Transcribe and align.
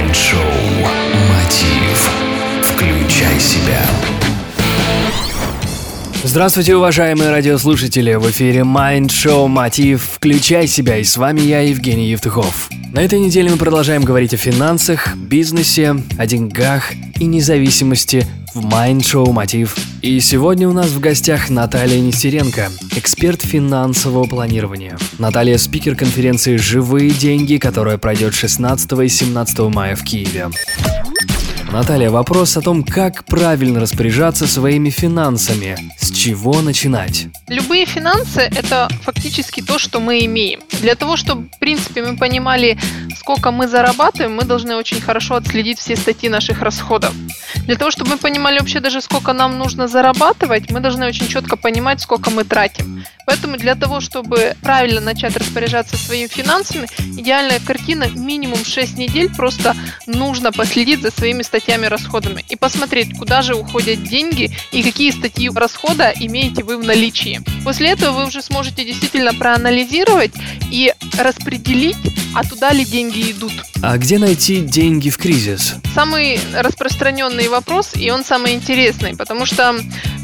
Майнд-шоу 0.00 0.40
«Мотив». 1.28 2.10
Включай 2.62 3.38
себя. 3.38 3.82
Здравствуйте, 6.24 6.74
уважаемые 6.74 7.28
радиослушатели! 7.28 8.14
В 8.14 8.30
эфире 8.30 8.60
Mind 8.60 9.08
Show 9.08 9.46
Мотив 9.46 10.02
«Включай 10.14 10.66
себя» 10.68 10.96
и 10.96 11.04
с 11.04 11.18
вами 11.18 11.42
я, 11.42 11.60
Евгений 11.60 12.08
Евтухов. 12.08 12.70
На 12.94 13.00
этой 13.00 13.18
неделе 13.18 13.50
мы 13.50 13.58
продолжаем 13.58 14.02
говорить 14.02 14.32
о 14.32 14.38
финансах, 14.38 15.14
бизнесе, 15.16 15.94
о 16.18 16.26
деньгах 16.26 16.92
и 17.18 17.26
независимости 17.26 18.26
в 18.54 18.64
Mind 18.64 19.00
Show 19.00 19.30
Мотив. 19.30 19.76
И 20.02 20.18
сегодня 20.20 20.66
у 20.66 20.72
нас 20.72 20.92
в 20.92 21.00
гостях 21.00 21.50
Наталья 21.50 22.00
Нестеренко, 22.00 22.70
эксперт 22.96 23.42
финансового 23.42 24.24
планирования. 24.24 24.96
Наталья– 25.18 25.58
спикер 25.58 25.94
конференции 25.94 26.56
«Живые 26.56 27.10
деньги», 27.10 27.58
которая 27.58 27.98
пройдет 27.98 28.32
16 28.32 28.92
и 28.92 29.08
17 29.08 29.58
мая 29.58 29.94
в 29.94 30.02
Киеве. 30.02 30.48
Наталья, 31.72 32.10
вопрос 32.10 32.56
о 32.56 32.62
том, 32.62 32.82
как 32.82 33.24
правильно 33.24 33.78
распоряжаться 33.78 34.48
своими 34.48 34.90
финансами. 34.90 35.76
С 35.98 36.10
чего 36.10 36.60
начинать? 36.62 37.28
Любые 37.46 37.86
финансы– 37.86 38.40
это 38.56 38.88
фактически 39.02 39.62
то, 39.62 39.78
что 39.78 40.00
мы 40.00 40.24
имеем. 40.24 40.60
Для 40.80 40.96
того, 40.96 41.16
чтобы, 41.16 41.48
в 41.48 41.58
принципе, 41.60 42.02
мы 42.02 42.16
понимали, 42.16 42.76
сколько 43.16 43.52
мы 43.52 43.68
зарабатываем, 43.68 44.34
мы 44.34 44.42
должны 44.42 44.74
очень 44.74 45.00
хорошо 45.00 45.36
отследить 45.36 45.78
все 45.78 45.94
статьи 45.94 46.28
наших 46.28 46.60
расходов. 46.60 47.14
Для 47.66 47.76
того, 47.76 47.92
чтобы 47.92 48.10
мы 48.10 48.16
понимали 48.16 48.58
вообще 48.58 48.80
даже, 48.80 49.00
сколько 49.00 49.32
нам 49.32 49.56
нужно 49.56 49.86
зарабатывать, 49.86 50.72
мы 50.72 50.80
должны 50.80 51.06
очень 51.06 51.28
четко 51.28 51.56
понимать, 51.56 52.00
сколько 52.00 52.30
мы 52.30 52.42
тратим. 52.42 53.04
Поэтому 53.30 53.56
для 53.56 53.76
того, 53.76 54.00
чтобы 54.00 54.56
правильно 54.60 55.00
начать 55.00 55.36
распоряжаться 55.36 55.96
своими 55.96 56.26
финансами, 56.26 56.88
идеальная 57.16 57.60
картина 57.60 58.08
минимум 58.08 58.64
6 58.64 58.98
недель 58.98 59.32
просто 59.32 59.76
нужно 60.08 60.50
последить 60.50 61.00
за 61.00 61.12
своими 61.12 61.42
статьями 61.42 61.86
расходами 61.86 62.44
и 62.48 62.56
посмотреть, 62.56 63.16
куда 63.16 63.42
же 63.42 63.54
уходят 63.54 64.02
деньги 64.02 64.50
и 64.72 64.82
какие 64.82 65.12
статьи 65.12 65.48
расхода 65.48 66.12
имеете 66.18 66.64
вы 66.64 66.76
в 66.76 66.84
наличии. 66.84 67.40
После 67.62 67.90
этого 67.90 68.18
вы 68.18 68.26
уже 68.26 68.42
сможете 68.42 68.84
действительно 68.84 69.32
проанализировать 69.32 70.32
и 70.72 70.92
распределить, 71.16 71.98
а 72.34 72.44
туда 72.44 72.72
ли 72.72 72.84
деньги 72.84 73.30
идут. 73.30 73.52
А 73.82 73.96
где 73.96 74.18
найти 74.18 74.60
деньги 74.60 75.10
в 75.10 75.18
кризис? 75.18 75.74
Самый 75.94 76.38
распространенный 76.54 77.48
вопрос, 77.48 77.92
и 77.94 78.10
он 78.10 78.24
самый 78.24 78.52
интересный, 78.52 79.16
потому 79.16 79.46
что 79.46 79.74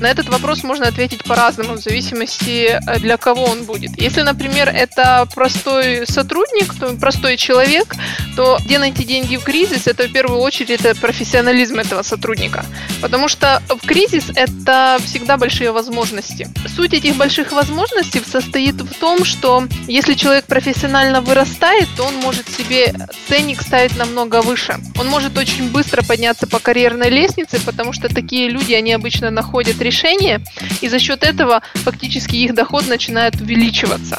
на 0.00 0.06
этот 0.06 0.28
вопрос 0.28 0.62
можно 0.62 0.86
ответить 0.86 1.24
по-разному, 1.24 1.74
в 1.74 1.78
зависимости 1.78 2.66
э, 2.66 2.98
для 2.98 3.16
кого 3.16 3.44
он 3.44 3.64
будет. 3.64 4.00
Если, 4.00 4.22
например, 4.22 4.68
это 4.68 5.26
простой 5.34 6.06
сотрудник, 6.06 6.74
то 6.78 6.88
простой 6.96 7.36
человек, 7.36 7.94
то 8.36 8.58
где 8.64 8.78
найти 8.78 9.04
деньги 9.04 9.36
в 9.36 9.42
кризис, 9.42 9.86
это 9.86 10.06
в 10.06 10.12
первую 10.12 10.40
очередь 10.40 10.70
это 10.70 10.94
профессионализм 10.94 11.78
этого 11.78 12.02
сотрудника. 12.02 12.64
Потому 13.00 13.28
что 13.28 13.62
в 13.68 13.86
кризис 13.86 14.24
это 14.34 14.98
всегда 15.04 15.38
большие 15.38 15.72
возможности. 15.72 16.48
Суть 16.68 16.92
этих 16.92 17.16
больших 17.16 17.52
возможностей 17.52 18.20
состоит 18.30 18.74
в 18.74 18.94
том, 19.00 19.24
что 19.24 19.66
если 19.88 20.14
человек 20.14 20.44
профессионально 20.44 21.22
вырастает, 21.22 21.88
то 21.96 22.04
он 22.04 22.16
может 22.16 22.48
себе 22.48 22.94
ценник 23.28 23.62
ставить 23.62 23.96
намного 23.96 24.42
выше. 24.42 24.76
Он 24.98 25.08
может 25.08 25.36
очень 25.38 25.70
быстро 25.70 26.02
подняться 26.02 26.46
по 26.46 26.58
карьерной 26.58 27.08
лестнице, 27.08 27.58
потому 27.64 27.92
что 27.92 28.08
такие 28.08 28.48
люди, 28.48 28.74
они 28.74 28.92
обычно 28.92 29.30
находят 29.30 29.80
решение, 29.80 30.40
и 30.80 30.88
за 30.88 30.98
счет 30.98 31.22
этого 31.22 31.62
фактически 31.74 32.36
их 32.36 32.54
доход 32.54 32.86
начинает 32.86 33.40
увеличиваться. 33.40 34.18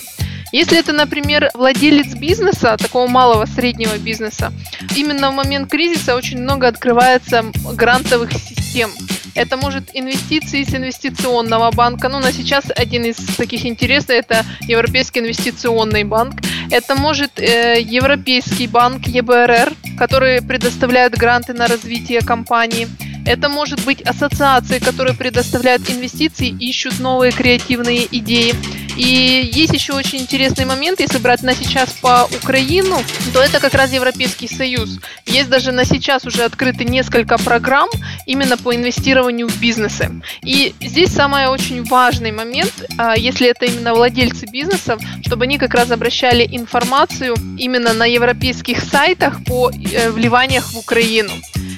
Если 0.53 0.80
это, 0.80 0.94
например, 0.94 1.50
владелец 1.53 2.16
бизнеса, 2.16 2.78
такого 2.78 3.08
малого 3.08 3.45
среднего 3.45 3.97
бизнеса, 3.97 4.53
именно 4.95 5.30
в 5.30 5.36
момент 5.36 5.69
кризиса 5.69 6.16
очень 6.16 6.39
много 6.39 6.67
открывается 6.67 7.45
грантовых 7.73 8.31
систем. 8.31 8.89
Это 9.36 9.56
может 9.56 9.91
инвестиции 9.94 10.63
с 10.63 10.73
инвестиционного 10.73 11.69
банка. 11.72 12.09
Ну, 12.09 12.19
на 12.19 12.31
сейчас 12.31 12.66
один 12.75 13.06
из 13.06 13.18
таких 13.38 13.66
интересных 13.66 14.18
это 14.18 14.46
Европейский 14.62 15.19
инвестиционный 15.19 16.06
банк. 16.06 16.41
Это 16.69 16.95
может 16.95 17.39
э, 17.39 17.81
Европейский 17.81 18.67
банк 18.67 19.07
ЕБРР, 19.07 19.73
который 19.97 20.41
предоставляет 20.41 21.13
гранты 21.17 21.53
на 21.53 21.67
развитие 21.67 22.22
компании. 22.22 22.88
Это 23.25 23.50
может 23.50 23.83
быть 23.85 24.01
ассоциации, 24.01 24.79
которые 24.79 25.16
предоставляют 25.16 25.89
инвестиции, 25.89 26.47
ищут 26.47 27.00
новые 27.00 27.31
креативные 27.31 28.05
идеи. 28.11 28.53
И 28.97 29.52
есть 29.53 29.74
еще 29.74 29.94
очень 29.94 30.19
интересный 30.19 30.66
момент, 30.66 31.00
если 31.00 31.19
брать 31.19 31.44
на 31.44 31.53
сейчас 31.53 31.91
по 31.94 32.28
Украину, 32.35 32.97
то 33.31 33.41
это 33.41 33.59
как 33.59 33.75
раз 33.75 33.94
Европейский 33.94 34.47
Союз. 34.47 35.00
Есть 35.25 35.50
даже 35.50 35.72
на 35.72 35.85
сейчас 35.85 36.25
уже 36.25 36.44
открыты 36.44 36.84
несколько 36.84 37.38
программ 37.38 37.90
именно 38.25 38.58
по 38.58 38.75
инвестированию 38.75 39.47
в 39.47 39.59
бизнесы. 39.59 40.09
И 40.44 40.74
здесь 40.81 41.12
самый 41.12 41.47
очень 41.47 41.84
важный 41.84 42.31
момент, 42.31 42.74
а, 42.97 43.16
если 43.16 43.47
это 43.50 43.66
именно 43.66 43.94
владельцы 43.94 44.47
бизнесов, 44.47 45.00
чтобы 45.24 45.46
они 45.46 45.59
как 45.59 45.75
раз 45.75 45.91
обращали 45.91 46.47
информацию 46.50 47.35
именно 47.58 47.94
на 47.94 48.06
европейских 48.06 48.81
сайтах 48.81 49.44
по 49.44 49.69
э, 49.69 50.09
вливаниях 50.09 50.74
в 50.74 50.78
Украину. 50.78 51.34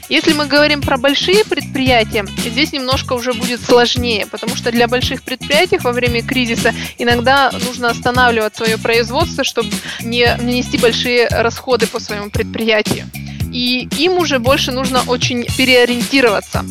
Если 0.10 0.34
мы 0.34 0.48
говорим 0.48 0.82
про 0.82 0.98
большие 0.98 1.46
предприятия, 1.46 2.26
здесь 2.38 2.74
немножко 2.74 3.14
уже 3.14 3.32
будет 3.34 3.62
сложнее, 3.62 4.26
потому 4.26 4.56
что 4.56 4.72
для 4.72 4.88
больших 4.88 5.22
предприятий 5.22 5.78
во 5.78 5.92
время 5.92 6.24
кризиса 6.24 6.74
иногда 6.98 7.52
нужно 7.52 7.90
останавливать 7.90 8.56
свое 8.56 8.80
производство, 8.80 9.44
чтобы 9.44 9.70
не 10.02 10.26
нанести 10.38 10.80
большие 10.80 11.28
расходы 11.28 11.86
по 11.86 12.00
своему 12.00 12.32
предприятию. 12.32 13.06
И 13.54 13.88
им 13.98 14.14
уже 14.14 14.40
больше 14.40 14.72
нужно 14.72 15.04
очень 15.06 15.46
переориентироваться. 15.58 16.66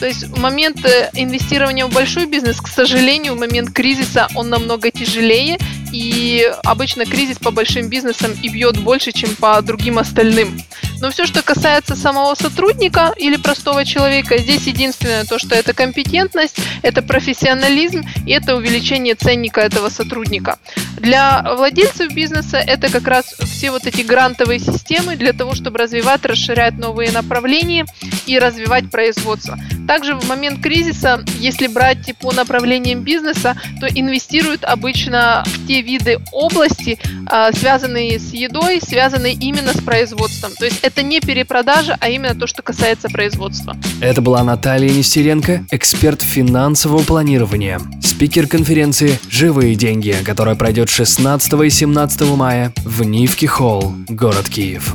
То 0.00 0.06
есть 0.06 0.28
момент 0.36 0.84
э, 0.84 1.10
инвестирования 1.14 1.86
в 1.86 1.92
большой 1.92 2.26
бизнес, 2.26 2.60
к 2.60 2.68
сожалению, 2.68 3.34
в 3.34 3.38
момент 3.38 3.72
кризиса 3.72 4.28
он 4.34 4.50
намного 4.50 4.90
тяжелее, 4.90 5.58
и 5.92 6.52
обычно 6.64 7.06
кризис 7.06 7.38
по 7.38 7.50
большим 7.50 7.88
бизнесам 7.88 8.32
и 8.42 8.48
бьет 8.48 8.78
больше, 8.78 9.12
чем 9.12 9.34
по 9.36 9.60
другим 9.62 9.98
остальным. 9.98 10.60
Но 11.00 11.10
все, 11.10 11.26
что 11.26 11.42
касается 11.42 11.94
самого 11.94 12.34
сотрудника 12.34 13.12
или 13.16 13.36
простого 13.36 13.84
человека, 13.84 14.38
здесь 14.38 14.66
единственное 14.66 15.24
то, 15.24 15.38
что 15.38 15.54
это 15.54 15.74
компетентность, 15.74 16.58
это 16.82 17.02
профессионализм 17.02 18.02
и 18.26 18.32
это 18.32 18.56
увеличение 18.56 19.14
ценника 19.14 19.60
этого 19.60 19.88
сотрудника. 19.88 20.58
Для 20.98 21.42
владельцев 21.56 22.12
бизнеса 22.12 22.58
это 22.58 22.90
как 22.90 23.06
раз 23.06 23.34
все 23.40 23.70
вот 23.70 23.86
эти 23.86 24.02
грантовые 24.02 24.58
системы 24.58 25.16
для 25.16 25.32
того, 25.32 25.54
чтобы 25.54 25.78
развивать, 25.78 26.24
расширять 26.24 26.78
новые 26.78 27.12
направления 27.12 27.86
и 28.26 28.38
развивать 28.38 28.90
производство. 28.90 29.58
Также 29.86 30.14
в 30.14 30.28
момент 30.28 30.60
кризиса, 30.62 31.24
если 31.38 31.66
брать 31.66 32.14
по 32.20 32.32
направлениям 32.32 33.02
бизнеса, 33.02 33.56
то 33.80 33.86
инвестируют 33.86 34.64
обычно 34.64 35.44
в 35.46 35.66
те 35.66 35.82
виды 35.82 36.18
области, 36.32 36.98
а, 37.26 37.52
связанные 37.52 38.18
с 38.18 38.32
едой, 38.32 38.80
связанные 38.80 39.34
именно 39.34 39.72
с 39.72 39.80
производством. 39.80 40.52
То 40.58 40.64
есть 40.64 40.80
это 40.82 41.02
не 41.02 41.20
перепродажа, 41.20 41.96
а 42.00 42.08
именно 42.08 42.34
то, 42.34 42.46
что 42.46 42.62
касается 42.62 43.08
производства. 43.08 43.76
Это 44.00 44.20
была 44.20 44.42
Наталья 44.42 44.90
Нестеренко, 44.90 45.66
эксперт 45.70 46.22
финансового 46.22 47.02
планирования, 47.02 47.80
спикер 48.02 48.46
конференции 48.46 49.18
«Живые 49.28 49.74
деньги», 49.74 50.16
которая 50.24 50.54
пройдет 50.54 50.90
16 50.90 51.52
и 51.64 51.70
17 51.70 52.36
мая 52.36 52.72
в 52.84 53.02
Нивки 53.04 53.46
Холл, 53.46 53.94
город 54.08 54.48
Киев. 54.48 54.94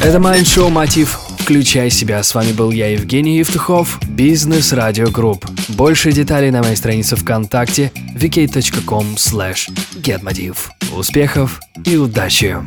Это 0.00 0.18
Майндшоу 0.20 0.68
Мотив. 0.70 1.27
Включай 1.48 1.88
себя. 1.88 2.22
С 2.22 2.34
вами 2.34 2.52
был 2.52 2.70
я, 2.72 2.88
Евгений 2.88 3.38
Евтухов, 3.38 3.98
Business 4.06 4.74
Radio 4.74 5.08
Group. 5.08 5.46
Больше 5.68 6.12
деталей 6.12 6.50
на 6.50 6.62
моей 6.62 6.76
странице 6.76 7.16
ВКонтакте 7.16 7.90
vk.com 8.14 9.14
slash 9.14 9.70
getmotiv. 9.94 10.68
Успехов 10.94 11.58
и 11.86 11.96
удачи! 11.96 12.58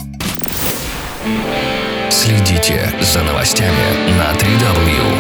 Следите 2.10 2.92
за 3.02 3.22
новостями 3.22 4.18
на 4.18 4.34
www 4.34 5.11